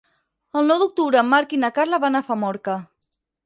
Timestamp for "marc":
1.35-1.55